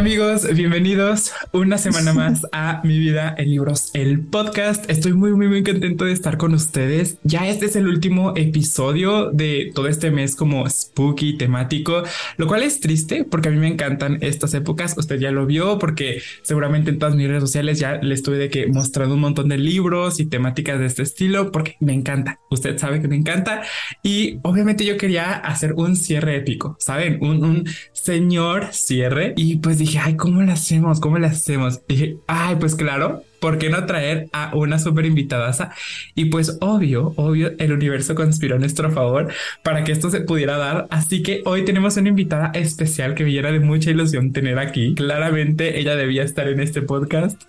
[0.00, 4.88] amigos, bienvenidos una semana más a Mi Vida en Libros, el podcast.
[4.88, 7.18] Estoy muy, muy, muy contento de estar con ustedes.
[7.22, 12.02] Ya este es el último episodio de todo este mes como spooky temático,
[12.38, 14.94] lo cual es triste porque a mí me encantan estas épocas.
[14.96, 18.48] Usted ya lo vio porque seguramente en todas mis redes sociales ya le estuve de
[18.48, 22.40] que mostrando un montón de libros y temáticas de este estilo porque me encanta.
[22.50, 23.64] Usted sabe que me encanta
[24.02, 29.76] y obviamente yo quería hacer un cierre épico, saben, un, un señor cierre y pues
[29.76, 31.00] dije, ay, ¿cómo lo hacemos?
[31.00, 31.80] ¿Cómo lo hacemos?
[31.86, 35.50] dije, ay, pues claro, ¿por qué no traer a una súper invitada?
[36.14, 39.32] Y pues obvio, obvio, el universo conspiró a nuestro favor
[39.62, 40.86] para que esto se pudiera dar.
[40.90, 44.94] Así que hoy tenemos una invitada especial que me llena de mucha ilusión tener aquí.
[44.94, 47.42] Claramente ella debía estar en este podcast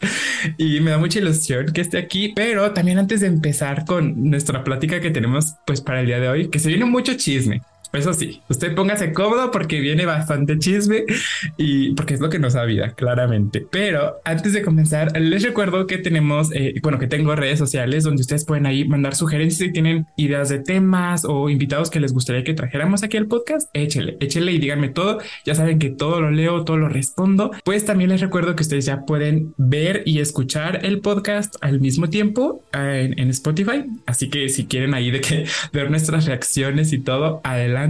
[0.57, 2.33] y me da mucha ilusión que esté aquí.
[2.35, 6.29] Pero también antes de empezar con nuestra plática que tenemos pues para el día de
[6.29, 7.61] hoy, que se viene mucho chisme.
[7.93, 11.03] Eso sí, usted póngase cómodo porque viene bastante chisme
[11.57, 13.65] y porque es lo que nos da vida, claramente.
[13.69, 18.21] Pero antes de comenzar, les recuerdo que tenemos, eh, bueno, que tengo redes sociales donde
[18.21, 22.45] ustedes pueden ahí mandar sugerencias si tienen ideas de temas o invitados que les gustaría
[22.45, 23.69] que trajéramos aquí al podcast.
[23.73, 25.19] Échele, échele y díganme todo.
[25.43, 27.51] Ya saben que todo lo leo, todo lo respondo.
[27.65, 32.09] Pues también les recuerdo que ustedes ya pueden ver y escuchar el podcast al mismo
[32.09, 33.83] tiempo eh, en, en Spotify.
[34.05, 37.80] Así que si quieren ahí de que ver nuestras reacciones y todo, adelante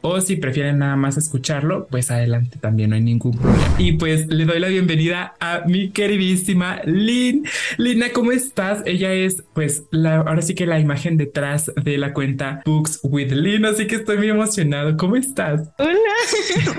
[0.00, 3.74] o si prefieren nada más escucharlo, pues adelante también no hay ningún problema.
[3.78, 7.44] Y pues le doy la bienvenida a mi queridísima Lynn.
[7.76, 8.82] Lina, ¿cómo estás?
[8.86, 13.32] Ella es pues la, ahora sí que la imagen detrás de la cuenta Books with
[13.32, 14.96] Lynn, así que estoy muy emocionado.
[14.96, 15.68] ¿Cómo estás?
[15.78, 15.98] Hola,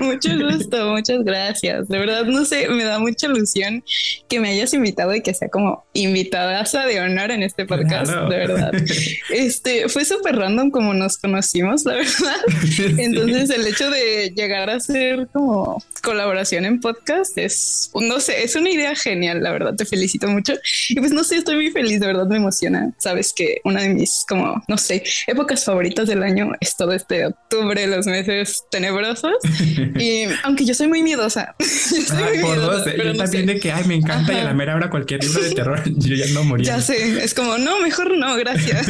[0.00, 1.88] mucho gusto, muchas gracias.
[1.88, 3.84] De verdad, no sé, me da mucha ilusión
[4.28, 8.36] que me hayas invitado y que sea como invitada de honor en este podcast, de
[8.36, 8.72] verdad.
[9.30, 12.40] Este fue súper random como nos conocimos, la verdad.
[12.98, 18.56] Entonces el hecho de llegar a ser como colaboración en podcast es, no sé, es
[18.56, 20.54] una idea genial, la verdad, te felicito mucho.
[20.88, 22.92] Y pues no sé, estoy muy feliz, de verdad me emociona.
[22.98, 27.26] Sabes que una de mis como, no sé, épocas favoritas del año es todo este
[27.26, 29.34] octubre, los meses tenebrosos.
[29.98, 34.44] y aunque yo soy muy miedosa, yo, también de que, ay, me encanta y a
[34.44, 36.76] la mera hora cualquier libro de terror, yo ya no moría.
[36.76, 38.86] Ya sé, es como, no, mejor no, gracias.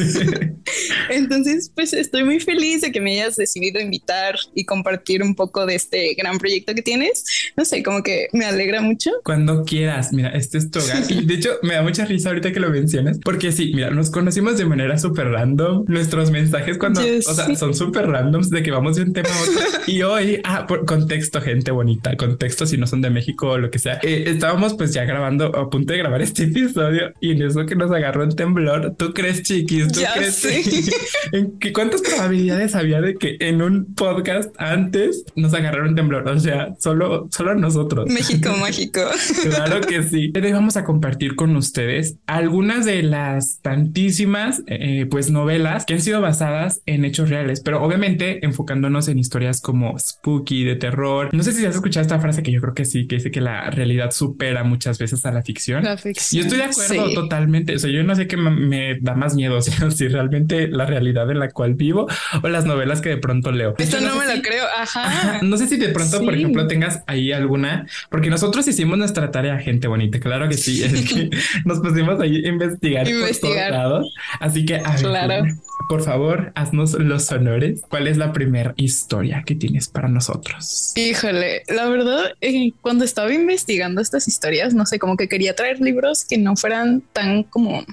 [1.11, 5.67] Entonces, pues estoy muy feliz de que me hayas decidido invitar y compartir un poco
[5.67, 7.25] de este gran proyecto que tienes.
[7.57, 9.11] No sé, como que me alegra mucho.
[9.25, 11.03] Cuando quieras, mira, este es tu hogar.
[11.13, 14.11] Y de hecho, me da mucha risa ahorita que lo mencionas, porque sí, mira, nos
[14.11, 15.85] conocimos de manera súper random.
[15.87, 19.43] Nuestros mensajes cuando, o sea, son súper randoms de que vamos de un tema a
[19.43, 19.83] otro.
[19.87, 23.71] y hoy, ah, por contexto, gente bonita, contexto si no son de México o lo
[23.71, 24.01] que sea.
[24.03, 27.77] Eh, estábamos pues ya grabando, a punto de grabar este episodio y en eso que
[27.77, 29.89] nos agarró un temblor, ¿tú crees, chiquis?
[29.89, 30.45] ¿Tú crees?
[31.33, 36.29] ¿En qué, ¿Cuántas probabilidades había de que en un podcast antes nos agarraron temblor.
[36.29, 38.09] O sea, solo, solo nosotros.
[38.09, 39.01] México mágico.
[39.43, 40.33] claro que sí.
[40.35, 46.01] Hoy vamos a compartir con ustedes algunas de las tantísimas eh, pues novelas que han
[46.01, 51.31] sido basadas en hechos reales, pero obviamente enfocándonos en historias como spooky, de terror.
[51.33, 53.41] No sé si has escuchado esta frase que yo creo que sí, que dice que
[53.41, 55.85] la realidad supera muchas veces a la ficción.
[55.85, 56.43] La ficción.
[56.43, 57.75] Yo estoy de acuerdo totalmente.
[57.75, 59.61] O sea, yo no sé qué me da más miedo,
[59.91, 62.07] si realmente la realidad en la cual vivo
[62.43, 63.75] o las novelas que de pronto leo.
[63.79, 64.65] Esto no, me lo creo.
[64.77, 65.41] Ajá.
[65.43, 69.59] No sé si de pronto, por ejemplo, tengas ahí alguna, porque nosotros hicimos nuestra tarea,
[69.59, 70.21] gente bonita.
[70.21, 70.83] Claro que sí.
[70.83, 71.31] Es que
[71.65, 73.71] nos pusimos ahí a investigar, investigar.
[73.71, 74.15] por todos lados.
[74.41, 75.45] Así que, a claro.
[75.89, 77.83] por favor, haznos los honores.
[77.89, 80.93] ¿Cuál es la primera historia que tienes para nosotros?
[80.97, 85.81] Híjole, la verdad, eh, cuando estaba investigando estas historias, no sé, como que quería traer
[85.81, 87.85] libros que no fueran tan como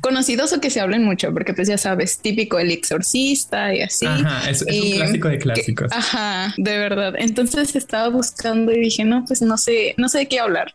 [0.00, 4.06] conocidos o que se hablen mucho, porque pues ya sabes, típico el exorcista y así.
[4.06, 5.92] Ajá, es, es un clásico de clásicos.
[5.92, 7.14] ajá, de verdad.
[7.18, 10.74] Entonces estaba buscando y dije, no, pues no sé, no sé de qué hablar.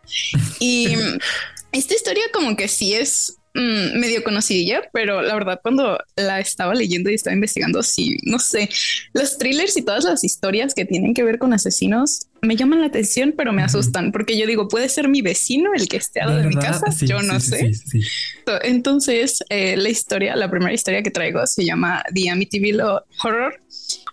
[0.58, 0.94] Y
[1.72, 6.72] esta historia como que sí es Mm, medio conocidilla, pero la verdad cuando la estaba
[6.72, 8.68] leyendo y estaba investigando, sí, no sé,
[9.12, 12.86] los thrillers y todas las historias que tienen que ver con asesinos me llaman la
[12.86, 16.28] atención, pero me asustan porque yo digo, puede ser mi vecino el que esté al
[16.28, 17.72] lado de mi casa, yo no sé.
[18.62, 22.82] Entonces, eh, la historia, la primera historia que traigo se llama The Amityville
[23.22, 23.60] Horror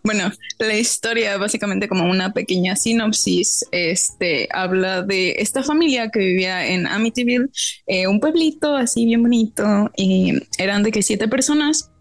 [0.04, 6.68] bueno, la historia básicamente como una pequeña sinopsis, este habla de esta familia que vivía
[6.68, 7.48] en Amityville,
[7.86, 11.92] eh, un pueblito así bien bonito, y eran de que siete personas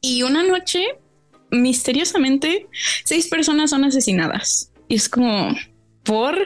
[0.00, 0.84] y una noche
[1.50, 2.66] misteriosamente
[3.04, 4.70] seis personas son asesinadas.
[4.88, 5.54] Y es como
[6.04, 6.36] por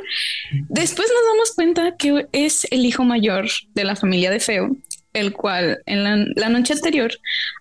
[0.69, 4.76] después nos damos cuenta que es el hijo mayor de la familia de Feo
[5.12, 6.04] el cual en
[6.34, 7.12] la, noche anterior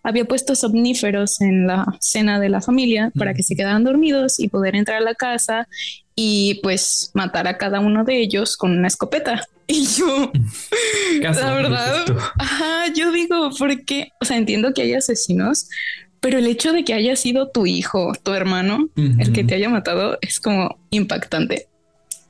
[0.03, 4.49] había puesto somníferos en la cena de la familia para que se quedaran dormidos y
[4.49, 5.67] poder entrar a la casa
[6.15, 9.41] y pues matar a cada uno de ellos con una escopeta.
[9.71, 10.31] Y yo,
[11.21, 12.03] la verdad,
[12.39, 15.69] ajá, yo digo, porque, o sea, entiendo que hay asesinos,
[16.19, 19.69] pero el hecho de que haya sido tu hijo, tu hermano, el que te haya
[19.69, 21.67] matado, es como impactante.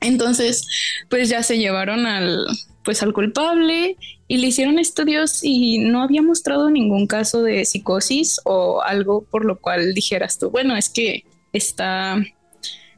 [0.02, 0.66] Entonces,
[1.08, 2.44] pues ya se llevaron al,
[2.84, 3.96] pues al culpable
[4.28, 9.44] y le hicieron estudios y no había mostrado ningún caso de psicosis o algo por
[9.44, 12.22] lo cual dijeras tú, bueno, es que está,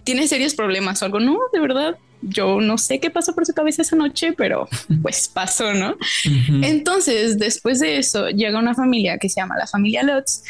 [0.04, 1.20] tiene serios problemas o algo.
[1.20, 4.68] No, de verdad, yo no sé qué pasó por su cabeza esa noche, pero
[5.02, 5.96] pues pasó, ¿no?
[6.62, 10.42] Entonces, después de eso, llega una familia que se llama la familia Lutz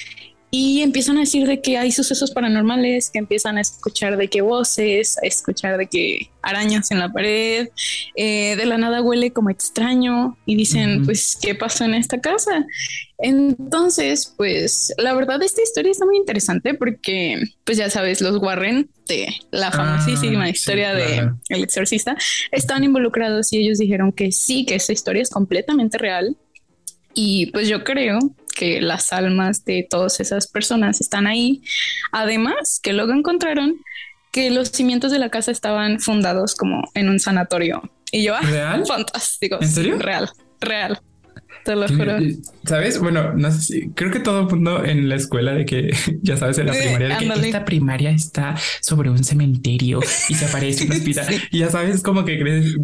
[0.55, 4.43] y empiezan a decir de que hay sucesos paranormales, que empiezan a escuchar de que
[4.43, 7.71] voces, a escuchar de que arañas en la pared,
[8.17, 12.67] eh, de la nada huele como extraño y dicen, pues, ¿qué pasó en esta casa?
[13.17, 18.91] Entonces, pues, la verdad, esta historia está muy interesante porque, pues, ya sabes, los Warren
[19.09, 22.15] de la ah, famosísima historia de El Exorcista
[22.51, 26.37] estaban involucrados y ellos dijeron que sí, que esa historia es completamente real.
[27.15, 28.19] Y pues yo creo
[28.53, 31.63] que las almas de todas esas personas están ahí.
[32.13, 33.81] Además, que luego encontraron
[34.31, 37.83] que los cimientos de la casa estaban fundados como en un sanatorio.
[38.11, 38.87] Y yo, ah, ¿Real?
[38.87, 39.59] fantástico.
[39.61, 39.99] ¿En serio?
[39.99, 41.01] real, real.
[41.65, 42.19] Te lo juro.
[42.65, 42.99] ¿Sabes?
[42.99, 46.37] Bueno, no sé si creo que todo el mundo en la escuela de que ya
[46.37, 50.85] sabes en la primaria de que esta primaria está sobre un cementerio y se aparece
[50.85, 52.77] un hospital y ya sabes como que crees,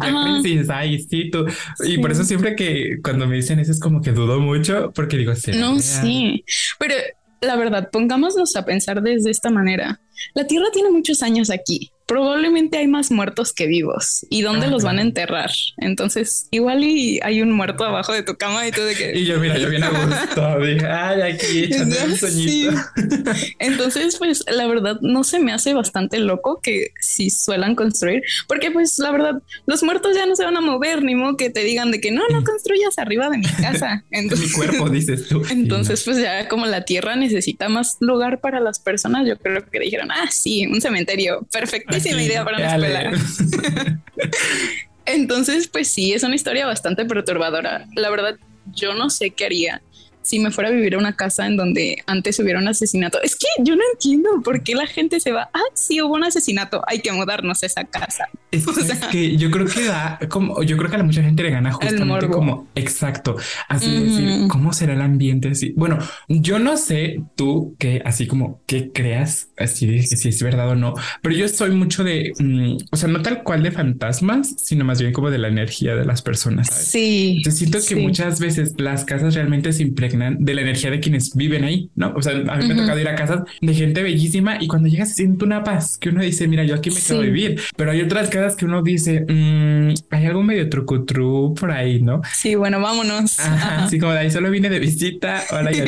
[0.43, 1.45] dices, ay, sí, tú.
[1.85, 5.17] Y por eso siempre que cuando me dicen eso es como que dudo mucho porque
[5.17, 5.51] digo, sí.
[5.51, 6.43] No, sí,
[6.77, 6.95] pero
[7.41, 9.99] la verdad, pongámonos a pensar desde esta manera.
[10.33, 14.25] La Tierra tiene muchos años aquí probablemente hay más muertos que vivos.
[14.31, 15.51] ¿Y dónde los van a enterrar?
[15.77, 19.15] Entonces, igual y hay un muerto abajo de tu cama y tú de que...
[19.15, 20.59] Y yo, mira, yo bien a gusto.
[20.65, 22.71] Dije, ay, aquí echando un sueñito.
[23.59, 28.71] Entonces, pues, la verdad, no se me hace bastante loco que si suelan construir, porque
[28.71, 31.63] pues, la verdad, los muertos ya no se van a mover, ni modo que te
[31.63, 34.03] digan de que no, no construyas arriba de mi casa.
[34.09, 35.43] Entonces, mi cuerpo, dices tú.
[35.51, 39.79] Entonces, pues ya como la tierra necesita más lugar para las personas, yo creo que
[39.79, 43.11] dijeron, ah, sí, un cementerio perfecto idea para una escuela.
[45.05, 47.85] Entonces, pues sí, es una historia bastante perturbadora.
[47.95, 48.37] La verdad,
[48.73, 49.81] yo no sé qué haría
[50.21, 53.21] si me fuera a vivir a una casa en donde antes hubiera un asesinato.
[53.21, 55.49] Es que yo no entiendo por qué la gente se va.
[55.53, 56.81] Ah, sí, hubo un asesinato.
[56.87, 58.27] Hay que mudarnos a esa casa.
[58.51, 58.65] Es,
[59.11, 62.27] que yo creo que da como yo creo que a mucha gente le gana justamente
[62.27, 63.37] como exacto.
[63.67, 65.49] Así decir, cómo será el ambiente.
[65.49, 70.69] Así bueno, yo no sé tú que así como que creas así si es verdad
[70.69, 74.55] o no, pero yo soy mucho de, mm, o sea, no tal cual de fantasmas,
[74.57, 76.69] sino más bien como de la energía de las personas.
[76.69, 77.41] Sí.
[77.45, 81.35] Yo siento que muchas veces las casas realmente se impregnan de la energía de quienes
[81.35, 82.13] viven ahí, ¿no?
[82.15, 84.87] O sea, a mí me ha tocado ir a casas de gente bellísima y cuando
[84.87, 88.01] llegas siente una paz que uno dice, mira, yo aquí me quiero vivir, pero hay
[88.01, 92.21] otras casas que uno dice, mm, hay algo medio trucutru por ahí, ¿no?
[92.33, 93.39] Sí, bueno, vámonos.
[93.39, 95.85] así como de ahí solo vine de visita, hola ya.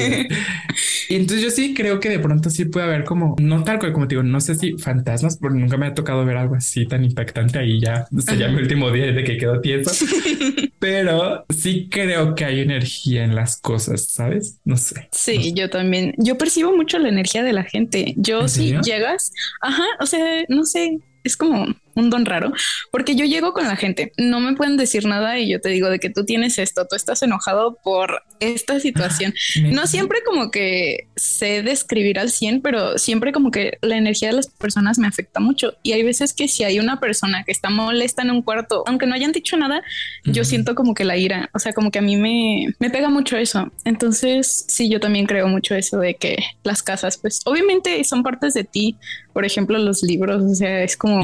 [1.10, 3.94] y entonces yo sí creo que de pronto sí puede haber como, no tal cual
[3.94, 6.86] como te digo, no sé si fantasmas, porque nunca me ha tocado ver algo así
[6.86, 9.92] tan impactante ahí ya, sería mi último día de que quedó tieso,
[10.80, 14.60] pero sí creo que hay energía en las cosas, ¿sabes?
[14.65, 15.08] No sé.
[15.12, 16.13] Sí, yo también.
[16.18, 18.13] Yo percibo mucho la energía de la gente.
[18.18, 22.51] Yo si llegas, ajá, o sea, no sé, es como un don raro,
[22.91, 25.89] porque yo llego con la gente, no me pueden decir nada y yo te digo
[25.89, 29.33] de que tú tienes esto, tú estás enojado por esta situación.
[29.62, 34.36] no siempre como que sé describir al 100, pero siempre como que la energía de
[34.36, 35.75] las personas me afecta mucho.
[35.83, 39.05] Y hay veces que si hay una persona que está molesta en un cuarto, aunque
[39.05, 39.81] no hayan dicho nada,
[40.24, 43.10] yo siento como que la ira, o sea, como que a mí me, me pega
[43.10, 43.71] mucho eso.
[43.86, 48.53] Entonces, sí, yo también creo mucho eso de que las casas, pues obviamente son partes
[48.53, 48.98] de ti,
[49.33, 51.24] por ejemplo, los libros, o sea, es como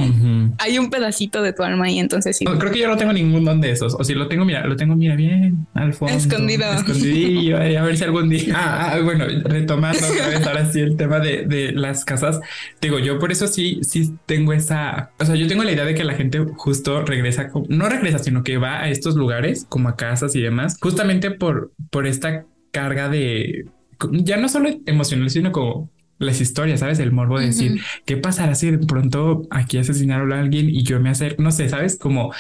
[0.60, 2.46] hay un pedacito de tu alma ahí, entonces sí.
[2.46, 4.76] creo que yo no tengo ningún don de esos, o si lo tengo, mira, lo
[4.76, 6.16] tengo, mira, bien al fondo.
[6.16, 6.72] Escondido.
[6.74, 8.54] Escondidillo, a ver si algún día.
[8.56, 12.40] Ah, ah, bueno, retomando otra vez ahora sí el tema de, de las casas,
[12.82, 15.96] digo, yo por eso sí, sí tengo esa, o sea, yo tengo la idea de
[15.96, 19.96] que la gente justo regresa, no regresa, sino que va a estos lugares como a
[19.96, 23.66] casas y demás, justamente por, por esta carga de
[24.12, 27.00] ya no solo emocional, sino como las historias, ¿sabes?
[27.00, 31.00] El morbo de decir, ¿qué pasará si de pronto aquí asesinaron a alguien y yo
[31.00, 31.98] me hacer, no sé, ¿sabes?
[31.98, 32.34] Como,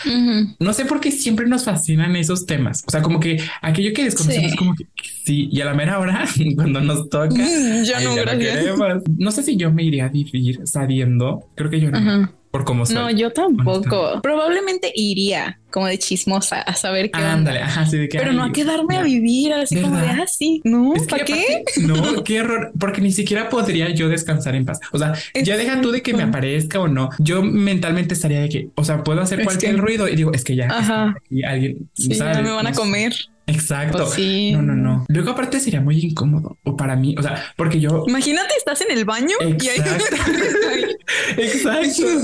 [0.59, 2.83] no sé por qué siempre nos fascinan esos temas.
[2.87, 4.85] O sea, como que aquello que desconocemos, como que
[5.23, 8.15] sí, y a la mera hora, cuando nos toca, mm, ya no,
[9.17, 12.85] no sé si yo me iría a vivir sabiendo, creo que yo no por cómo
[12.87, 12.95] soy.
[12.95, 14.19] No, yo tampoco.
[14.23, 18.43] Probablemente iría como de chismosa a saber qué Ándale, ajá, sí, de que Pero no
[18.43, 20.61] a quedarme a vivir así como de así.
[20.65, 21.63] Ah, no, ¿para qué?
[21.81, 24.79] no, qué error, porque ni siquiera podría yo descansar en paz.
[24.91, 27.09] O sea, ya deja tú de que me aparezca o no.
[27.19, 30.55] Yo mentalmente estaría de que, o sea, puedo hacer cualquier ruido y digo, es que
[30.55, 31.15] ya ajá.
[31.29, 33.13] y alguien sí, me van a comer.
[33.47, 33.99] Exacto.
[33.99, 34.51] Pues sí.
[34.51, 35.05] No, no, no.
[35.07, 38.91] Luego aparte sería muy incómodo o para mí, o sea, porque yo Imagínate estás en
[38.91, 39.79] el baño y ahí
[41.37, 42.07] Exacto.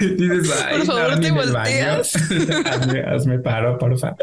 [0.16, 2.16] Dices, por favor, te volteas.
[2.66, 4.16] hazme, hazme, paro, porfa.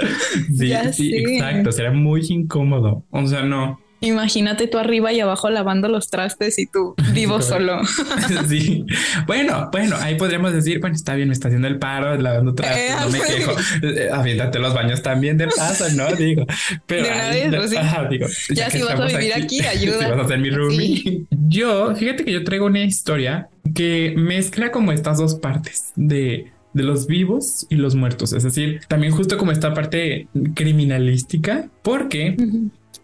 [0.56, 1.72] Sí, sí, exacto.
[1.72, 3.06] Sería muy incómodo.
[3.12, 3.80] O sea, no.
[4.04, 7.82] Imagínate tú arriba y abajo lavando los trastes y tú vivo solo.
[8.50, 8.86] sí.
[9.26, 13.00] Bueno, bueno, ahí podríamos decir, bueno, está bien, me está haciendo el paro, lavando trastes,
[13.00, 13.56] no me quejo.
[13.82, 16.14] Eh, aviéntate los baños también de paso, ¿no?
[16.16, 16.46] Digo,
[16.86, 17.08] pero
[17.56, 17.72] pues
[18.10, 20.00] digo, ya, si vas a vivir aquí, ayuda.
[20.00, 21.26] Si vas a ser mi roomie.
[21.48, 26.84] Yo, fíjate que yo traigo una historia que mezcla como estas dos partes de de
[26.84, 28.34] los vivos y los muertos.
[28.34, 32.36] Es decir, también justo como esta parte criminalística, porque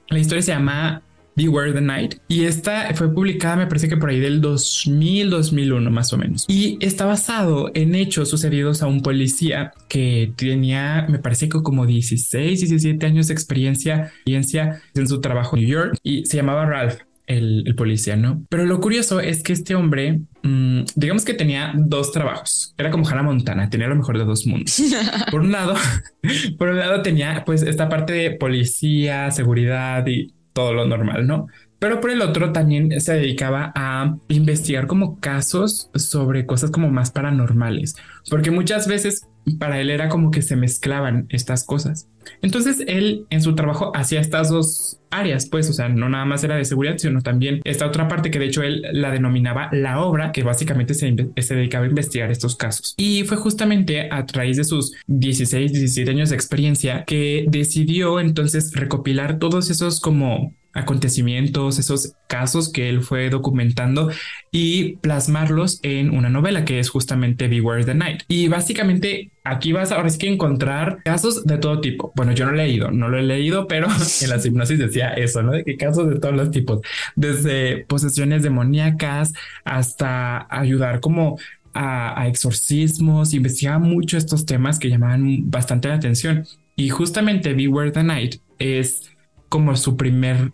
[0.10, 1.02] la historia se llama
[1.36, 5.90] Beware the Night y esta fue publicada me parece que por ahí del 2000 2001
[5.92, 6.46] más o menos.
[6.48, 11.86] Y está basado en hechos sucedidos a un policía que tenía me parece que como
[11.86, 16.66] 16 17 años de experiencia, experiencia en su trabajo en New York y se llamaba
[16.66, 18.44] Ralph el, policía, ¿no?
[18.50, 22.74] Pero lo curioso es que este hombre, mm, digamos que tenía dos trabajos.
[22.78, 24.82] Era como Hannah Montana, tenía lo mejor de dos mundos.
[25.32, 25.76] Por un lado,
[26.58, 31.48] por un lado tenía pues esta parte de policía, seguridad y todo lo normal, ¿no?
[31.78, 37.12] Pero por el otro también se dedicaba a investigar como casos sobre cosas como más
[37.12, 37.96] paranormales,
[38.30, 39.28] porque muchas veces
[39.60, 42.10] para él era como que se mezclaban estas cosas.
[42.42, 46.44] Entonces él en su trabajo hacía estas dos áreas, pues, o sea, no nada más
[46.44, 50.02] era de seguridad, sino también esta otra parte que de hecho él la denominaba la
[50.02, 52.94] obra, que básicamente se, dedicaba a investigar estos casos.
[52.98, 58.74] Y fue justamente a raíz de sus 16, 17 años de experiencia que decidió entonces
[58.74, 64.12] recopilar todos esos como acontecimientos, esos casos que él fue documentando
[64.52, 68.24] y plasmarlos en una novela que es justamente Beware the Night.
[68.28, 72.12] Y básicamente aquí vas ahora sí que encontrar casos de todo tipo.
[72.16, 73.88] Bueno, yo no lo he leído, no lo he leído, pero
[74.22, 75.52] en la hipnosis decía eso, ¿no?
[75.52, 76.82] De que casos de todos los tipos,
[77.16, 79.34] desde posesiones demoníacas
[79.66, 81.38] hasta ayudar como
[81.74, 86.46] a, a exorcismos, investigaba mucho estos temas que llamaban bastante la atención.
[86.76, 89.10] Y justamente Beware the Night es
[89.50, 90.54] como su primer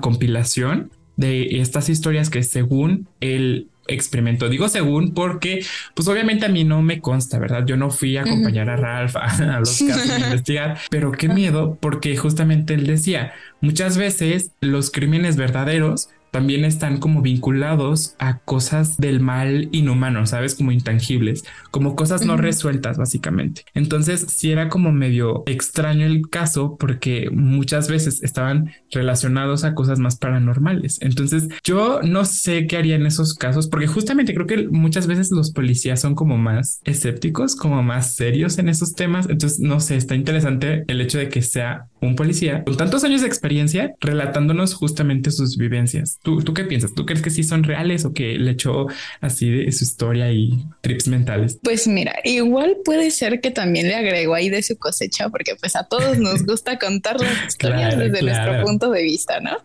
[0.00, 4.48] compilación de estas historias que según el experimento.
[4.48, 7.64] Digo según porque, pues obviamente a mí no me consta, ¿verdad?
[7.66, 11.78] Yo no fui a acompañar a Ralph a, los casos a investigar, pero qué miedo
[11.80, 18.96] porque justamente él decía, muchas veces los crímenes verdaderos también están como vinculados a cosas
[18.98, 20.54] del mal inhumano, ¿sabes?
[20.54, 23.64] Como intangibles, como cosas no resueltas básicamente.
[23.74, 29.98] Entonces sí era como medio extraño el caso porque muchas veces estaban relacionados a cosas
[29.98, 30.98] más paranormales.
[31.00, 35.30] Entonces yo no sé qué haría en esos casos porque justamente creo que muchas veces
[35.30, 39.28] los policías son como más escépticos, como más serios en esos temas.
[39.28, 43.22] Entonces no sé, está interesante el hecho de que sea un policía con tantos años
[43.22, 46.15] de experiencia relatándonos justamente sus vivencias.
[46.22, 46.94] ¿Tú, ¿Tú qué piensas?
[46.94, 48.86] ¿Tú crees que sí son reales o que le echó
[49.20, 51.58] así de su historia y trips mentales?
[51.62, 55.76] Pues mira, igual puede ser que también le agregó ahí de su cosecha, porque pues
[55.76, 59.58] a todos nos gusta contar las historias desde nuestro punto de vista, ¿no?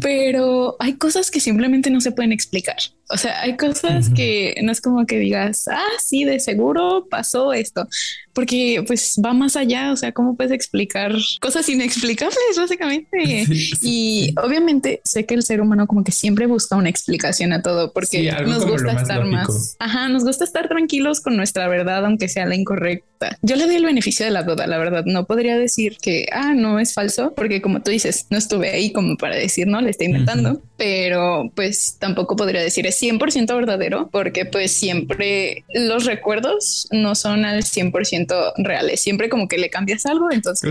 [0.00, 2.76] Pero hay cosas que simplemente no se pueden explicar.
[3.10, 7.52] O sea, hay cosas que no es como que digas, ah, sí, de seguro pasó
[7.52, 7.86] esto,
[8.34, 9.92] porque pues va más allá.
[9.92, 13.46] O sea, ¿cómo puedes explicar cosas inexplicables, básicamente?
[13.82, 17.92] Y obviamente sé que el ser humano como que siempre busca una explicación a todo,
[17.92, 22.46] porque nos gusta estar más, ajá, nos gusta estar tranquilos con nuestra verdad, aunque sea
[22.46, 23.38] la incorrecta.
[23.42, 25.04] Yo le doy el beneficio de la duda, la verdad.
[25.06, 28.92] No podría decir que, ah, no es falso, porque como tú dices, no estuve ahí
[28.92, 34.44] como para decir, no, le está inventando, pero pues tampoco podría decir 100% verdadero porque
[34.44, 38.23] pues siempre los recuerdos no son al 100%
[38.56, 40.70] reales, siempre como que le cambias algo, entonces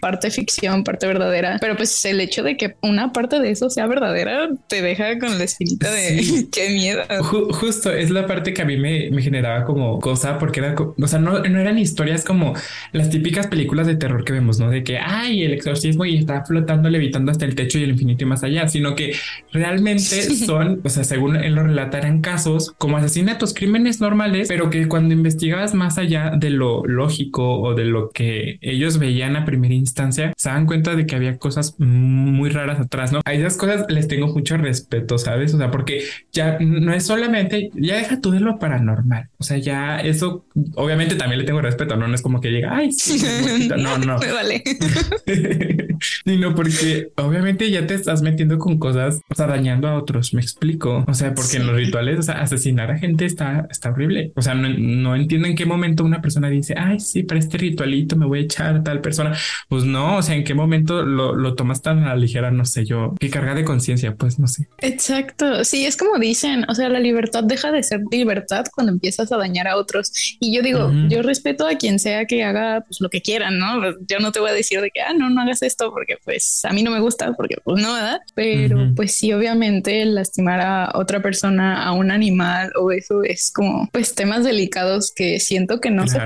[0.00, 3.86] parte ficción, parte verdadera, pero pues el hecho de que una parte de eso sea
[3.86, 7.02] verdadera te deja con la espinita de qué miedo.
[7.22, 11.08] justo es la parte que a mí me, me, generaba como cosa porque era, o
[11.08, 12.54] sea, no, no era ni historias como
[12.92, 14.70] las típicas películas de terror que vemos, ¿no?
[14.70, 18.24] De que, ay, el exorcismo y está flotando, levitando hasta el techo y el infinito
[18.24, 19.14] y más allá, sino que
[19.52, 24.70] realmente son, o sea, según él lo relata, eran casos como asesinatos, crímenes normales, pero
[24.70, 29.44] que cuando investigabas más allá de lo lógico o de lo que ellos veían a
[29.44, 33.20] primera instancia, se dan cuenta de que había cosas muy raras atrás, ¿no?
[33.24, 35.54] A esas cosas les tengo mucho respeto, ¿sabes?
[35.54, 39.58] O sea, porque ya no es solamente, ya deja tú de lo paranormal, o sea,
[39.58, 42.90] ya eso, obviamente también le tengo respeto, no, no es como que llega, ay,
[43.76, 44.18] no, no.
[44.18, 44.62] Me vale.
[46.24, 50.40] Sino porque obviamente ya te estás metiendo con cosas, o sea, dañando a otros, me
[50.40, 51.04] explico.
[51.06, 54.32] O sea, porque en los rituales, o sea, asesinar a gente está, está horrible.
[54.36, 57.58] O sea, no, no entiendo en qué momento una persona dice, ay, sí, para este
[57.58, 59.36] ritualito me voy a echar a tal persona.
[59.68, 62.64] Pues no, o sea, en qué momento lo, lo tomas tan a la ligera, no
[62.64, 64.68] sé yo, qué carga de conciencia, pues no sé.
[64.78, 65.64] Exacto.
[65.64, 69.36] Sí, es como dicen, o sea, la libertad deja de ser libertad cuando empiezas a
[69.36, 70.12] dañar a otros.
[70.40, 73.82] Y yo digo, yo respeto a quien sea que haga pues, lo que quieran, ¿no?
[74.06, 76.64] Yo no te voy a decir de que, ah, no, no hagas esto porque pues
[76.64, 78.20] a mí no me gusta, porque pues no, ¿verdad?
[78.34, 83.88] Pero pues sí, obviamente lastimar a otra persona, a un animal o eso es como
[83.92, 86.20] pues temas delicados que siento que no se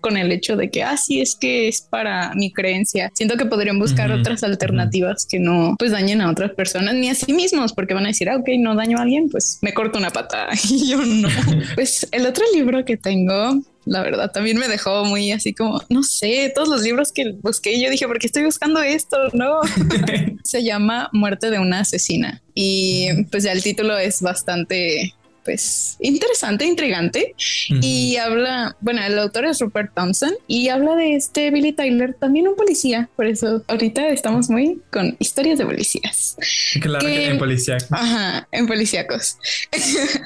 [0.00, 3.10] con el hecho de que, ah, sí, es que es para mi creencia.
[3.14, 7.14] Siento que podrían buscar otras alternativas que no pues dañen a otras personas ni a
[7.14, 9.98] sí mismos porque van a decir, ah, ok, no daño a alguien, pues me corto
[9.98, 11.28] una pata y yo no.
[11.74, 16.02] pues el otro libro que tengo la verdad, también me dejó muy así como, no
[16.02, 19.16] sé, todos los libros que busqué, yo dije, ¿por qué estoy buscando esto?
[19.32, 19.60] No,
[20.44, 26.64] se llama Muerte de una asesina y pues ya el título es bastante pues interesante,
[26.64, 27.34] intrigante
[27.68, 32.48] y habla, bueno, el autor es Rupert Thompson y habla de este Billy Tyler, también
[32.48, 36.36] un policía, por eso ahorita estamos muy con historias de policías.
[36.80, 37.88] Claro que, en policíacos.
[37.90, 39.38] Ajá, en policíacos.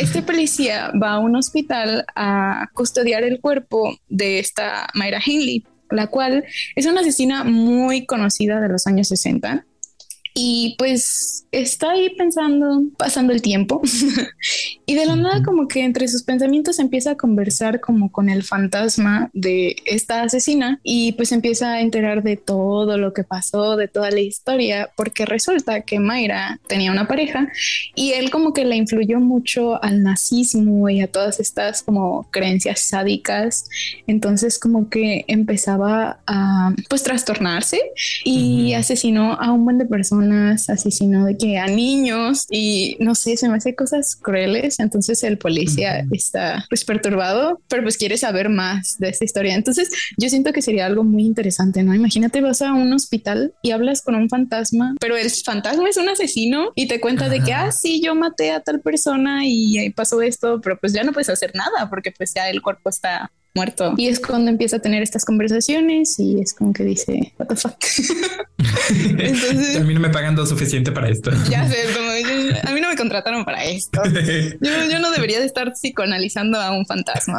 [0.00, 6.06] Este policía va a un hospital a custodiar el cuerpo de esta Mayra Hinley, la
[6.06, 6.44] cual
[6.76, 9.66] es una asesina muy conocida de los años 60
[10.40, 13.82] y pues está ahí pensando, pasando el tiempo.
[14.86, 18.42] Y de la nada como que entre sus pensamientos empieza a conversar como con el
[18.42, 23.86] fantasma de esta asesina y pues empieza a enterar de todo lo que pasó, de
[23.86, 27.52] toda la historia, porque resulta que Mayra tenía una pareja
[27.94, 32.80] y él como que le influyó mucho al nazismo y a todas estas como creencias
[32.80, 33.68] sádicas,
[34.06, 37.78] entonces como que empezaba a pues trastornarse
[38.24, 43.14] y asesinó a un buen de personas así, sino de que a niños y no
[43.14, 44.80] sé, se me hace cosas crueles.
[44.80, 49.54] Entonces el policía está pues perturbado, pero pues quiere saber más de esta historia.
[49.54, 51.94] Entonces yo siento que sería algo muy interesante, ¿no?
[51.94, 56.08] Imagínate vas a un hospital y hablas con un fantasma, pero el fantasma es un
[56.08, 60.22] asesino y te cuenta de que, ah, sí, yo maté a tal persona y pasó
[60.22, 63.94] esto, pero pues ya no puedes hacer nada porque pues ya el cuerpo está muerto.
[63.96, 67.56] Y es cuando empieza a tener estas conversaciones y es como que dice, what the
[67.56, 67.76] fuck.
[68.90, 71.30] Entonces, a mí no me pagan lo suficiente para esto.
[71.50, 72.08] Ya sé, como
[72.62, 74.00] a mí no me contrataron para esto.
[74.60, 77.38] Yo, no debería de estar psicoanalizando a un fantasma.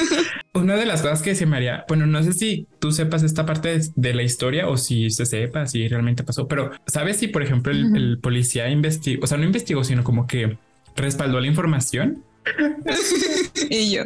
[0.54, 3.44] Una de las cosas que se me haría, bueno, no sé si tú sepas esta
[3.44, 7.42] parte de, la historia o si se sepa si realmente pasó, pero ¿sabes si, por
[7.42, 10.56] ejemplo, el, policía investigó, o sea, no investigó, sino como que
[10.96, 12.24] respaldó la información?
[13.68, 14.04] y yo.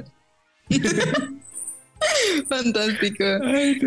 [2.48, 3.24] Fantástico.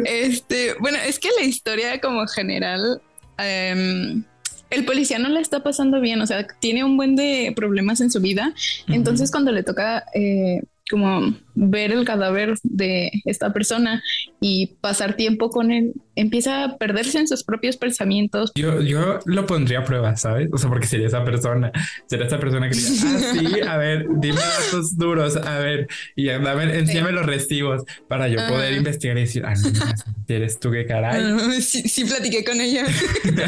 [0.06, 3.02] Este, bueno, es que la historia como general,
[3.38, 4.24] em,
[4.70, 8.12] el policía no le está pasando bien, o sea, tiene un buen de problemas en
[8.12, 8.54] su vida.
[8.88, 14.04] Entonces, cuando le toca eh, como ver el cadáver de esta persona
[14.40, 18.52] y pasar tiempo con él, empieza a perderse en sus propios pensamientos.
[18.56, 20.50] Yo, yo lo pondría a prueba, ¿sabes?
[20.52, 21.72] O sea, porque sería esa persona,
[22.08, 26.30] sería esa persona que dice, ah, sí, a ver, dime datos duros, a ver, y
[26.30, 29.94] a ver, enséñame los recibos para yo poder investigar y decir, ah, no,
[30.28, 31.62] eres tú qué caray.
[31.62, 32.86] sí, sí, platiqué con ella.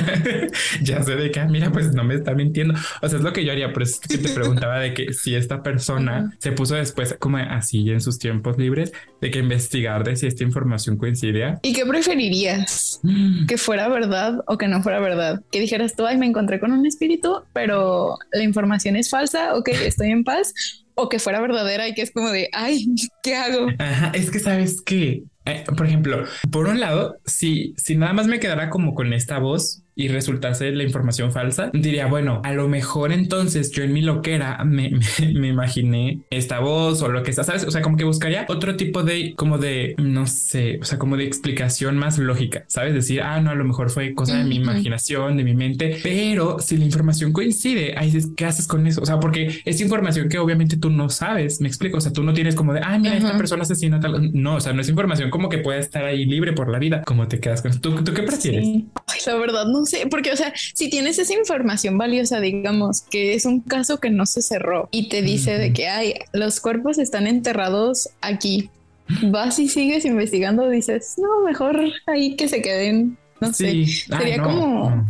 [0.81, 2.73] ya sé de qué, ah, mira, pues no me está mintiendo.
[3.01, 5.35] O sea, es lo que yo haría, por eso que te preguntaba de que si
[5.35, 10.15] esta persona se puso después como así en sus tiempos libres de que investigar de
[10.15, 11.59] si esta información coincidía.
[11.63, 12.99] ¿Y qué preferirías?
[13.03, 13.47] Mm.
[13.47, 15.41] ¿Que fuera verdad o que no fuera verdad?
[15.51, 19.69] Que dijeras tú, ay, me encontré con un espíritu, pero la información es falsa, ok,
[19.69, 20.53] estoy en paz,
[20.95, 22.85] o que fuera verdadera y que es como de, ay,
[23.23, 23.67] ¿qué hago?
[23.79, 28.27] Ajá, es que sabes que eh, por ejemplo, por un lado, si, si nada más
[28.27, 32.67] me quedara como con esta voz, y resultase la información falsa, diría, bueno, a lo
[32.67, 34.91] mejor entonces yo en mi loquera me,
[35.33, 37.63] me, imaginé esta voz o lo que sea, ¿sabes?
[37.63, 41.15] O sea, como que buscaría otro tipo de, como de, no sé, o sea, como
[41.15, 42.93] de explicación más lógica, ¿sabes?
[42.93, 46.59] Decir, ah, no, a lo mejor fue cosa de mi imaginación, de mi mente, pero
[46.59, 49.01] si la información coincide, ahí dices, ¿qué haces con eso?
[49.01, 52.23] O sea, porque es información que obviamente tú no sabes, me explico, o sea, tú
[52.23, 54.89] no tienes como de, ah, mira, esta persona asesina tal, no, o sea, no es
[54.89, 57.81] información como que puede estar ahí libre por la vida, como te quedas con eso.
[57.81, 58.65] ¿Tú, qué prefieres?
[58.65, 63.33] Ay, la verdad, no sé, porque, o sea, si tienes esa información valiosa, digamos, que
[63.33, 66.99] es un caso que no se cerró y te dice de que hay los cuerpos
[66.99, 68.69] están enterrados aquí,
[69.23, 75.05] vas y sigues investigando, dices, no, mejor ahí que se queden, no sé, sería como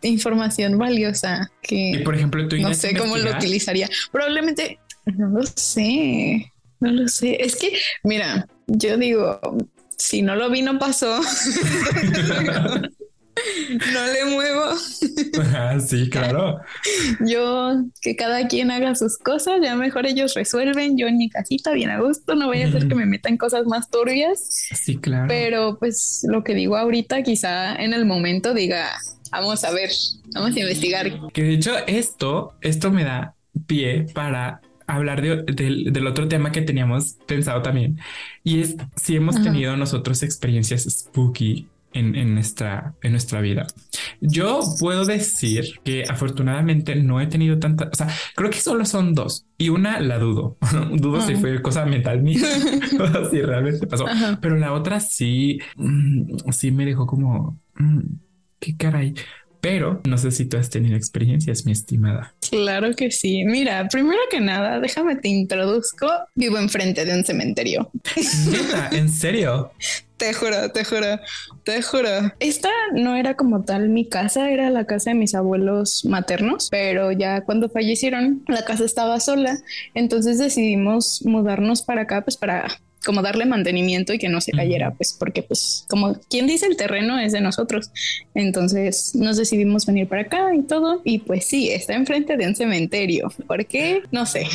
[0.00, 3.90] información valiosa que, por ejemplo, tú no sé cómo lo utilizaría.
[4.10, 7.36] Probablemente, no lo sé, no lo sé.
[7.44, 9.40] Es que, mira, yo digo,
[9.98, 11.20] si no lo vi, no pasó.
[13.92, 14.74] no le muevo.
[15.86, 16.60] sí, claro.
[17.20, 20.96] Yo, que cada quien haga sus cosas, ya mejor ellos resuelven.
[20.96, 23.66] Yo en mi casita, bien a gusto, no voy a hacer que me metan cosas
[23.66, 24.68] más turbias.
[24.74, 25.26] Sí, claro.
[25.28, 28.90] Pero pues lo que digo ahorita, quizá en el momento diga,
[29.30, 29.90] vamos a ver,
[30.32, 31.10] vamos a investigar.
[31.32, 33.34] Que de hecho, esto, esto me da
[33.66, 37.98] pie para hablar del otro tema que teníamos pensado también.
[38.42, 43.66] Y es si hemos tenido nosotros experiencias spooky en, nuestra, en nuestra vida.
[44.20, 49.14] Yo puedo decir que afortunadamente no he tenido tanta, o sea, creo que solo son
[49.14, 50.56] dos y una la dudo,
[50.92, 52.40] dudo si fue cosa mental mía,
[53.30, 54.06] si realmente pasó,
[54.40, 58.00] pero la otra sí, mm, sí me dejó como, mm,
[58.58, 59.14] qué caray.
[59.64, 62.34] Pero no sé si tú has tenido experiencias, mi estimada.
[62.50, 63.44] Claro que sí.
[63.46, 66.06] Mira, primero que nada, déjame te introduzco.
[66.34, 67.90] Vivo enfrente de un cementerio.
[68.92, 69.72] ¿En serio?
[70.18, 71.18] Te juro, te juro,
[71.64, 72.08] te juro.
[72.38, 77.10] Esta no era como tal mi casa, era la casa de mis abuelos maternos, pero
[77.10, 79.58] ya cuando fallecieron, la casa estaba sola,
[79.92, 82.68] entonces decidimos mudarnos para acá, pues para
[83.04, 86.76] como darle mantenimiento y que no se cayera, pues porque pues como quien dice el
[86.76, 87.90] terreno es de nosotros.
[88.34, 92.56] Entonces nos decidimos venir para acá y todo y pues sí, está enfrente de un
[92.56, 93.32] cementerio.
[93.46, 94.02] ¿Por qué?
[94.10, 94.46] No sé.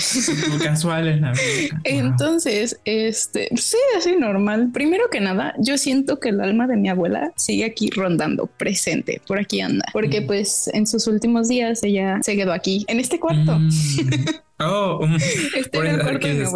[0.63, 1.33] Casual en la
[1.83, 4.69] Entonces, este, sí, así normal.
[4.73, 9.21] Primero que nada, yo siento que el alma de mi abuela sigue aquí rondando, presente,
[9.27, 13.19] por aquí anda, porque pues en sus últimos días ella se quedó aquí, en este
[13.19, 13.59] cuarto.
[13.59, 13.69] Mm.
[14.61, 15.17] Oh, um,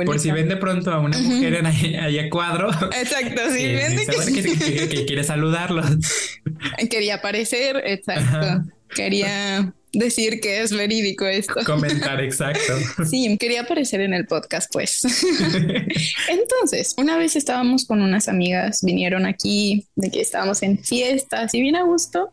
[0.06, 2.70] por, si ven de pronto a una mujer en ahí, a cuadro.
[2.70, 5.86] Exacto, sí, vende que, quiere saludarlos.
[6.89, 8.70] Quería aparecer, exacto.
[8.94, 11.53] Quería decir que es verídico esto.
[11.65, 12.73] Comentar, exacto.
[13.10, 15.01] Sí, quería aparecer en el podcast, pues.
[16.29, 21.62] Entonces, una vez estábamos con unas amigas, vinieron aquí, de que estábamos en fiestas y
[21.62, 22.32] bien a gusto,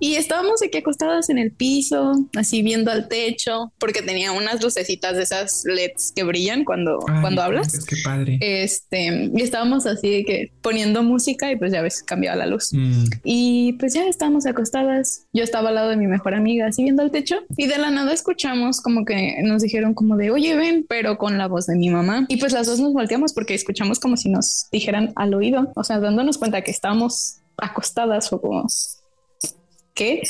[0.00, 5.16] y estábamos aquí acostadas en el piso, así viendo al techo, porque tenía unas lucecitas
[5.16, 7.74] de esas LEDs que brillan cuando, cuando hablas.
[7.74, 8.38] Es que padre.
[8.40, 12.70] Este, y estábamos así de que poniendo música y pues ya ves, cambiaba la luz.
[12.72, 13.04] Mm.
[13.24, 15.26] Y pues ya estábamos acostadas.
[15.32, 17.90] Yo estaba al lado de mi mejor amiga, así viendo al techo, y de la
[17.90, 21.76] nada escuchamos como que nos dijeron como de, oye, ven, pero con la voz de
[21.76, 22.26] mi mamá.
[22.28, 25.84] Y pues las dos nos volteamos porque escuchamos como si nos dijeran al oído, o
[25.84, 28.66] sea, dándonos cuenta que estábamos acostadas o como
[29.94, 30.22] qué.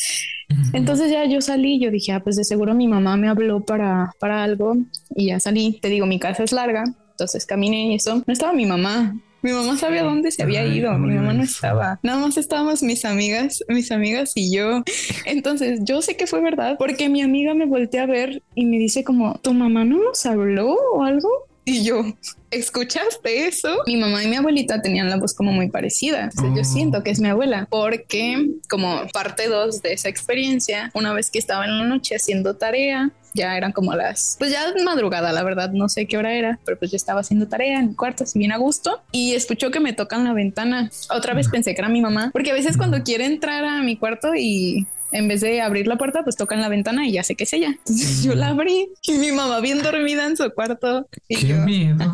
[0.72, 4.12] Entonces ya yo salí, yo dije, ah, pues de seguro mi mamá me habló para,
[4.20, 4.76] para algo
[5.14, 5.78] y ya salí.
[5.80, 8.22] Te digo, mi casa es larga, entonces caminé y eso.
[8.26, 9.16] No estaba mi mamá.
[9.44, 10.90] Mi mamá sabía dónde se había ido.
[10.96, 12.00] Mi mamá no estaba.
[12.02, 14.82] Nada más estábamos mis amigas, mis amigas y yo.
[15.26, 18.78] Entonces yo sé que fue verdad porque mi amiga me voltea a ver y me
[18.78, 21.28] dice como, ¿tu mamá no nos habló o algo?
[21.66, 22.04] Y yo,
[22.50, 23.78] ¿escuchaste eso?
[23.86, 26.28] Mi mamá y mi abuelita tenían la voz como muy parecida.
[26.36, 26.64] Yo oh.
[26.64, 31.38] siento que es mi abuela porque como parte dos de esa experiencia, una vez que
[31.38, 35.72] estaba en la noche haciendo tarea, ya eran como las, pues ya madrugada, la verdad,
[35.72, 38.38] no sé qué hora era, pero pues yo estaba haciendo tarea en mi cuarto, así
[38.38, 40.90] bien a gusto, y escuchó que me tocan la ventana.
[41.10, 43.96] Otra vez pensé que era mi mamá, porque a veces cuando quiere entrar a mi
[43.96, 47.36] cuarto y en vez de abrir la puerta, pues tocan la ventana y ya sé
[47.36, 47.68] que es ella.
[47.68, 51.08] Entonces yo la abrí y mi mamá bien dormida en su cuarto.
[51.28, 52.04] Y qué miedo.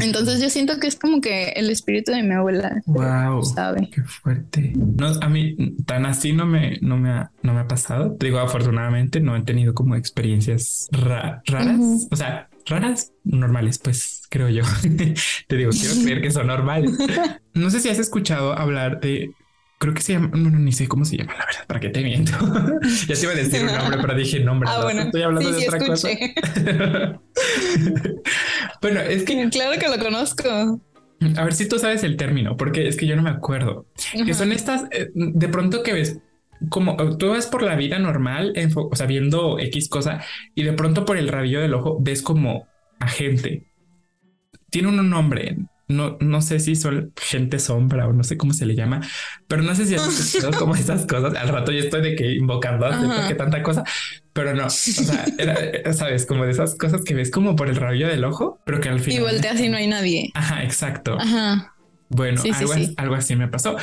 [0.00, 2.80] Entonces yo siento que es como que el espíritu de mi abuela.
[2.86, 3.42] Wow.
[3.42, 3.90] Sabe.
[3.92, 4.72] Qué fuerte.
[4.76, 8.12] No, a mí tan así no me, no me ha, no me ha pasado.
[8.12, 12.06] Te digo, afortunadamente no he tenido como experiencias raras.
[12.10, 14.62] O sea, raras, normales, pues creo yo.
[15.48, 16.92] Te digo, quiero creer que son normales.
[17.54, 19.30] No sé si has escuchado hablar de
[19.84, 21.90] creo que se llama, no, no, ni sé cómo se llama, la verdad, para que
[21.90, 22.32] te miento.
[23.06, 24.68] ya te iba a decir un nombre, pero dije nombre.
[24.72, 25.02] Ah, bueno.
[25.02, 26.08] Estoy hablando de otra cosa.
[28.80, 29.48] bueno, es que.
[29.50, 30.80] Claro que lo conozco.
[31.36, 33.86] A ver si tú sabes el término, porque es que yo no me acuerdo.
[34.24, 36.18] Que son estas, eh, de pronto que ves
[36.70, 40.22] como tú vas por la vida normal, o sea, viendo X cosa
[40.54, 42.66] y de pronto por el rabillo del ojo ves como
[43.00, 43.66] a gente.
[44.70, 48.66] Tiene un nombre, no, no sé si son gente sombra o no sé cómo se
[48.66, 49.00] le llama,
[49.48, 51.34] pero no sé si has como esas cosas.
[51.34, 52.86] Al rato yo estoy de que invocando
[53.28, 53.84] que tanta cosa,
[54.32, 55.26] pero no, o sea,
[55.92, 58.88] sabes, como de esas cosas que ves como por el rabillo del ojo, pero que
[58.88, 59.20] al final.
[59.20, 60.30] Y volteas y no hay nadie.
[60.34, 61.16] Ajá, exacto.
[61.20, 61.74] Ajá.
[62.08, 62.42] Bueno,
[62.96, 63.76] algo, así me pasó.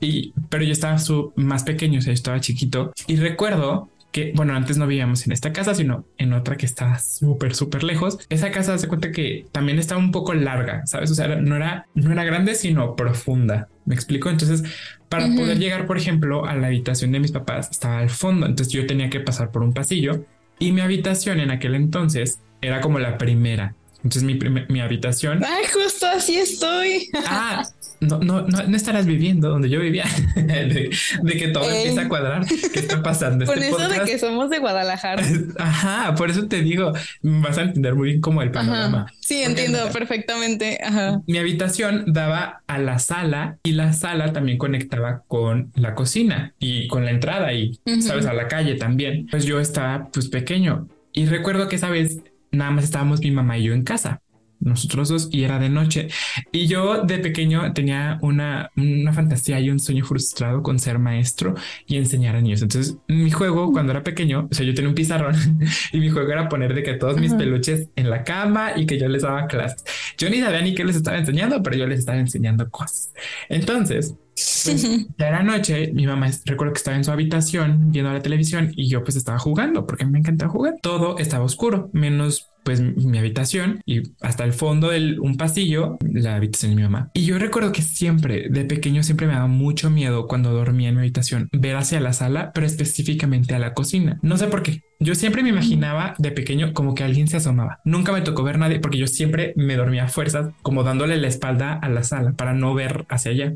[0.00, 4.32] Y, pero yo estaba su, más pequeño, o sea, yo estaba chiquito y recuerdo que,
[4.34, 8.18] bueno, antes no vivíamos en esta casa, sino en otra que estaba súper, súper lejos.
[8.30, 11.10] Esa casa se cuenta que también estaba un poco larga, sabes?
[11.10, 13.68] O sea, no era, no era grande, sino profunda.
[13.84, 14.30] Me explico.
[14.30, 14.62] Entonces,
[15.10, 18.46] para poder llegar, por ejemplo, a la habitación de mis papás, estaba al fondo.
[18.46, 20.24] Entonces, yo tenía que pasar por un pasillo
[20.58, 23.74] y mi habitación en aquel entonces era como la primera.
[24.06, 24.38] Entonces mi,
[24.68, 25.42] mi habitación.
[25.44, 27.08] Ay, justo así estoy.
[27.28, 27.64] Ah,
[28.00, 30.04] no, no, no, estarás viviendo donde yo vivía.
[30.36, 30.90] de,
[31.36, 32.46] que todo empieza a cuadrar.
[32.46, 33.46] ¿Qué está pasando?
[33.46, 35.24] Por este eso de que somos de Guadalajara.
[35.58, 36.92] Ajá, por eso te digo,
[37.22, 39.06] vas a entender muy bien como el panorama.
[39.20, 40.78] Sí, entiendo perfectamente.
[40.84, 41.20] Ajá.
[41.26, 46.86] Mi habitación daba a la sala y la sala también conectaba con la cocina y
[46.86, 49.26] con la entrada y, sabes, a la calle también.
[49.30, 52.18] Pues yo estaba pues pequeño y recuerdo que esa vez
[52.56, 54.22] nada más estábamos mi mamá y yo en casa,
[54.66, 56.08] nosotros dos, y era de noche.
[56.52, 61.54] Y yo de pequeño tenía una, una fantasía y un sueño frustrado con ser maestro
[61.86, 62.62] y enseñar a niños.
[62.62, 65.34] Entonces, mi juego cuando era pequeño, o sea, yo tenía un pizarrón
[65.92, 68.98] y mi juego era poner de que todos mis peluches en la cama y que
[68.98, 69.84] yo les daba clases.
[70.18, 73.12] Yo ni sabía ni qué les estaba enseñando, pero yo les estaba enseñando cosas.
[73.48, 78.20] Entonces, pues, ya era noche, mi mamá recuerdo que estaba en su habitación viendo la
[78.20, 80.74] televisión y yo pues estaba jugando porque me encanta jugar.
[80.82, 86.34] Todo estaba oscuro, menos pues mi habitación y hasta el fondo del un pasillo, la
[86.34, 87.12] habitación de mi mamá.
[87.14, 90.96] Y yo recuerdo que siempre, de pequeño, siempre me daba mucho miedo cuando dormía en
[90.96, 94.18] mi habitación ver hacia la sala, pero específicamente a la cocina.
[94.22, 94.82] No sé por qué.
[94.98, 97.80] Yo siempre me imaginaba de pequeño como que alguien se asomaba.
[97.84, 101.28] Nunca me tocó ver nadie porque yo siempre me dormía a fuerzas, como dándole la
[101.28, 103.52] espalda a la sala para no ver hacia allá.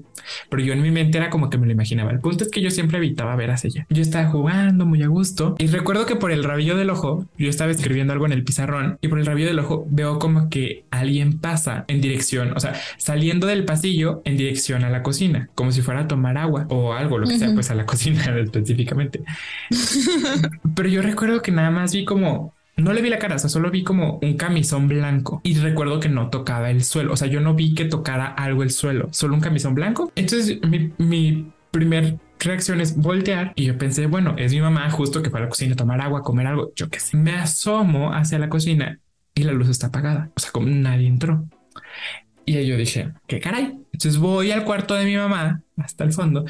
[0.50, 2.10] Pero yo en mi mente era como que me lo imaginaba.
[2.10, 3.86] El punto es que yo siempre evitaba ver hacia allá.
[3.88, 7.48] Yo estaba jugando muy a gusto y recuerdo que por el rabillo del ojo yo
[7.48, 10.84] estaba escribiendo algo en el pizarrón y por el rabillo del ojo veo como que
[10.90, 15.72] alguien pasa en dirección, o sea, saliendo del pasillo en dirección a la cocina, como
[15.72, 19.22] si fuera a tomar agua o algo, lo que sea, pues a la cocina específicamente.
[20.74, 23.70] Pero yo recuerdo que nada más vi como no le vi la cara, o solo
[23.70, 27.12] vi como un camisón blanco y recuerdo que no tocaba el suelo.
[27.12, 30.12] O sea, yo no vi que tocara algo el suelo, solo un camisón blanco.
[30.16, 35.22] Entonces, mi, mi primer reacción es voltear y yo pensé, bueno, es mi mamá justo
[35.22, 36.72] que fue a la cocina tomar agua, comer algo.
[36.74, 37.16] Yo qué sé.
[37.16, 38.98] Me asomo hacia la cocina
[39.34, 40.30] y la luz está apagada.
[40.36, 41.44] O sea, como nadie entró.
[42.46, 43.78] Y yo dije, qué caray.
[43.92, 46.44] Entonces voy al cuarto de mi mamá hasta el fondo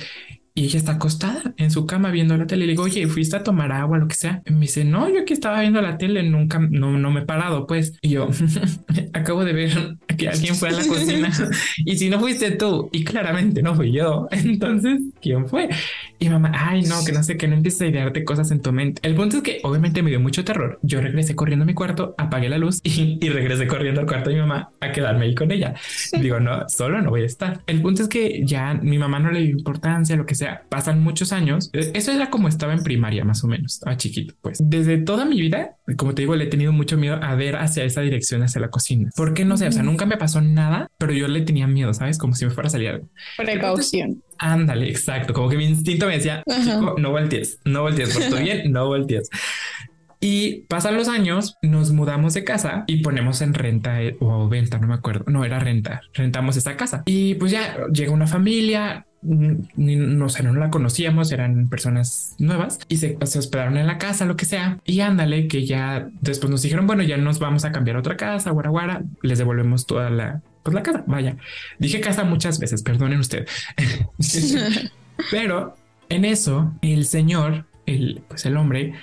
[0.61, 2.67] y ella está acostada en su cama viendo la tele.
[2.67, 4.43] Le digo, oye, ¿fuiste a tomar agua, lo que sea?
[4.45, 7.25] Y me dice, no, yo aquí estaba viendo la tele, nunca, no, no me he
[7.25, 7.97] parado, pues.
[8.03, 8.29] Y yo,
[9.15, 11.31] acabo de ver que alguien fue a la cocina.
[11.85, 15.69] y si no fuiste tú, y claramente no fui yo, entonces, ¿quién fue?
[16.19, 18.73] Y mamá, ay, no, que no sé, que no empieces a idearte cosas en tu
[18.73, 19.01] mente.
[19.03, 20.79] El punto es que obviamente me dio mucho terror.
[20.83, 24.31] Yo regresé corriendo a mi cuarto, apagué la luz y, y regresé corriendo al cuarto
[24.31, 25.75] de mi mamá a quedarme ahí con ella.
[26.21, 27.63] Digo, no, solo no voy a estar.
[27.67, 31.03] El punto es que ya mi mamá no le dio importancia, lo que sea pasan
[31.03, 31.71] muchos años.
[31.73, 34.35] E, eso era como estaba en primaria, más o menos, estaba chiquito.
[34.41, 37.57] Pues desde toda mi vida, como te digo, le he tenido mucho miedo a ver
[37.57, 39.11] hacia esa dirección, hacia la cocina.
[39.17, 42.19] Porque no sé, o sea, nunca me pasó nada, pero yo le tenía miedo, sabes,
[42.19, 43.09] como si me fuera a salir algo.
[43.37, 44.23] Precaución.
[44.39, 45.33] Ándale, exacto.
[45.33, 46.43] Como que mi instinto me decía,
[46.99, 49.29] no voltees, no voltees, tu bien, no voltees.
[50.23, 54.79] Y pasan los años, nos mudamos de casa y ponemos en renta eh, o venta,
[54.79, 55.25] no me acuerdo.
[55.29, 57.03] No era renta, rentamos esa casa.
[57.07, 62.97] Y pues ya llega una familia, no sé, no la conocíamos, eran personas nuevas y
[62.97, 64.79] se, hospedaron en la casa, lo que sea.
[64.85, 68.17] Y ándale, que ya después nos dijeron, bueno, ya nos vamos a cambiar a otra
[68.17, 71.37] casa, guaraguara, les devolvemos toda la, pues la casa, vaya.
[71.79, 73.47] Dije casa muchas veces, perdonen usted.
[75.31, 75.77] Pero
[76.09, 78.95] en eso, el señor, el, pues el hombre,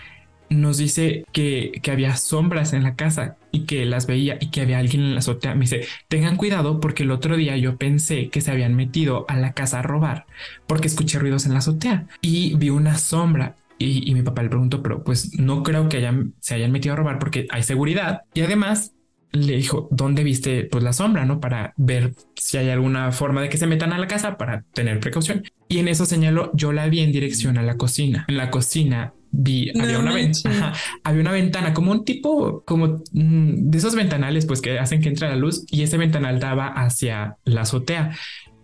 [0.49, 4.61] nos dice que, que, había sombras en la casa y que las veía y que
[4.61, 5.55] había alguien en la azotea.
[5.55, 9.37] Me dice, tengan cuidado porque el otro día yo pensé que se habían metido a
[9.37, 10.25] la casa a robar
[10.67, 13.55] porque escuché ruidos en la azotea y vi una sombra.
[13.79, 16.95] Y, mi papá le preguntó, pero pues no creo que hayan, se hayan metido a
[16.95, 18.21] robar porque hay seguridad.
[18.33, 18.93] Y además
[19.31, 21.25] le dijo, ¿dónde viste pues la sombra?
[21.25, 21.39] ¿No?
[21.39, 24.99] Para ver si hay alguna forma de que se metan a la casa para tener
[24.99, 25.43] precaución.
[25.67, 28.25] Y en eso señaló, yo la vi en dirección a la cocina.
[28.27, 30.73] En la cocina vi, había una ventana,
[31.03, 35.09] había una ventana como un tipo, como mm, de esos ventanales, pues que hacen que
[35.09, 38.17] entre la luz y ese ventanal daba hacia la azotea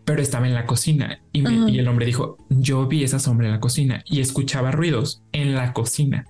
[0.06, 3.54] pero estaba en la cocina y, y, el hombre dijo, yo vi esa sombra en
[3.54, 6.26] la cocina y escuchaba ruidos en la cocina.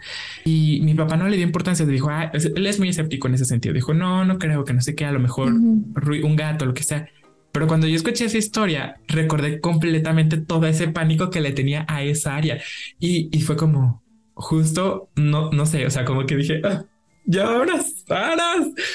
[0.45, 3.45] Y mi papá no le dio importancia, dijo, ah, él es muy escéptico en ese
[3.45, 6.75] sentido, dijo, no, no creo que no sé qué, a lo mejor un gato, lo
[6.75, 7.10] que sea.
[7.51, 12.03] Pero cuando yo escuché esa historia, recordé completamente todo ese pánico que le tenía a
[12.03, 12.62] esa área
[12.99, 14.02] y, y fue como
[14.34, 16.86] justo, no, no sé, o sea, como que dije, ah,
[17.26, 18.04] ya abras,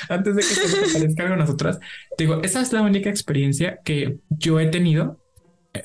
[0.09, 1.79] antes de que se aparezca algo nosotras.
[2.17, 5.19] Digo, esa es la única experiencia que yo he tenido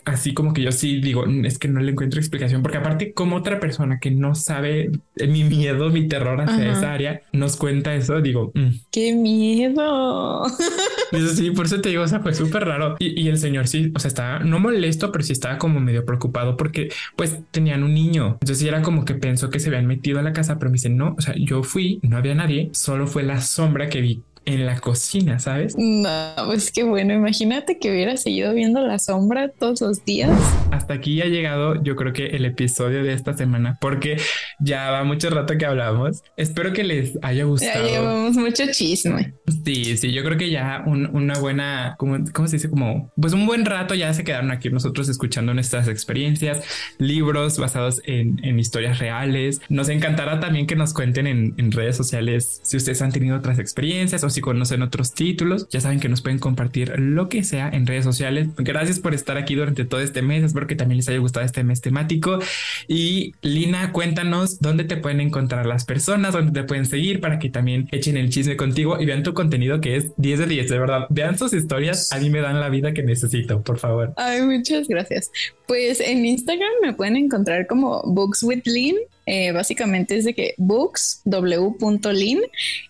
[0.06, 3.36] así como que yo sí digo, es que no le encuentro explicación, porque aparte como
[3.36, 8.22] otra persona que no sabe mi miedo, mi terror hacia esa área, nos cuenta eso,
[8.22, 8.70] digo, mm".
[8.92, 10.44] qué miedo.
[11.12, 12.96] Eso sí, por eso te digo, o sea, fue súper raro.
[12.98, 16.58] Y, el señor sí, o sea, estaba no molesto, pero sí estaba como medio preocupado
[16.58, 18.40] porque pues tenían un niño.
[18.42, 20.90] Entonces era como que pensó que se habían metido a la casa, pero me dice,
[20.90, 24.66] no, o sea, yo fui, no había nadie, solo fue la sombra que vi en
[24.66, 25.76] la cocina, ¿sabes?
[25.78, 26.10] No,
[26.46, 27.14] pues qué bueno.
[27.14, 30.32] Imagínate que hubiera seguido viendo la sombra todos los días.
[30.72, 34.18] Hasta aquí ha llegado, yo creo que el episodio de esta semana, porque
[34.60, 36.24] ya va mucho rato que hablamos.
[36.38, 37.86] Espero que les haya gustado.
[37.86, 39.34] Ya llevamos mucho chisme.
[39.64, 42.70] Sí, sí, yo creo que ya una buena, ¿cómo, ¿cómo se dice?
[42.70, 46.64] Como, pues un buen rato ya se quedaron aquí nosotros escuchando nuestras experiencias,
[46.98, 49.62] libros basados en, historias reales.
[49.70, 53.60] Nos encantará también que nos cuenten en, en redes sociales si ustedes han tenido otras
[53.60, 57.70] experiencias o si conocen otros títulos, ya saben que nos pueden compartir lo que sea
[57.70, 58.50] en redes sociales.
[58.58, 60.44] Gracias por estar aquí durante todo este mes.
[60.44, 62.40] Espero que también les haya gustado este mes temático.
[62.88, 67.50] Y Lina, cuéntanos dónde te pueden encontrar las personas, dónde te pueden seguir para que
[67.50, 70.80] también echen el chisme contigo y vean tu contenido que es 10 de 10, de
[70.80, 71.06] verdad.
[71.10, 74.14] Vean sus historias, a mí me dan la vida que necesito, por favor.
[74.18, 75.32] Ay, muchas gracias.
[75.68, 80.54] Pues en Instagram me pueden encontrar como Books with Lynn eh, básicamente es de que
[80.58, 82.42] books w.lin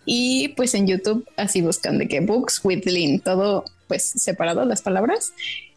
[0.05, 4.81] y pues en YouTube así buscan de que books with lin, todo pues separado las
[4.81, 5.33] palabras.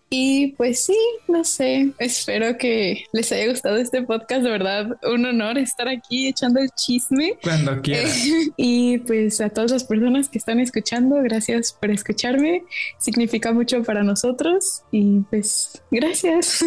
[0.08, 5.26] Y pues sí, no sé, espero que les haya gustado este podcast, de verdad, un
[5.26, 7.36] honor estar aquí echando el chisme.
[7.42, 8.24] Cuando quieras.
[8.56, 12.62] y pues a todas las personas que están escuchando, gracias por escucharme,
[12.98, 16.64] significa mucho para nosotros y pues gracias.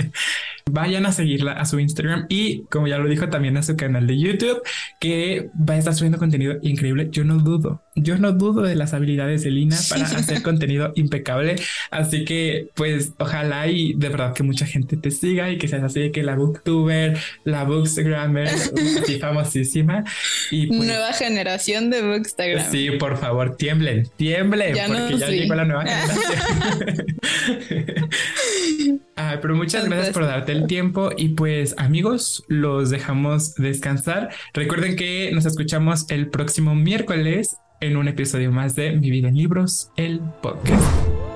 [0.70, 4.06] Vayan a seguirla a su Instagram y como ya lo dijo también a su canal
[4.06, 4.62] de YouTube
[5.00, 7.08] que va a estar subiendo contenido increíble.
[7.10, 11.56] Yo no dudo, yo no dudo de las habilidades de Lina para hacer contenido impecable.
[11.90, 15.82] Así que pues ojalá y de verdad que mucha gente te siga y que seas
[15.82, 18.48] así que la booktuber, la bookstagrammer,
[19.02, 20.04] así famosísima.
[20.50, 22.70] Y pues nueva generación de bookstagram.
[22.70, 27.06] Sí, por favor, tiemblen, tiemblen, porque ya llegó la nueva generación.
[29.18, 34.28] Ah, pero muchas gracias por darte el tiempo y pues amigos, los dejamos descansar.
[34.52, 39.36] Recuerden que nos escuchamos el próximo miércoles en un episodio más de Mi vida en
[39.36, 41.35] libros, el podcast.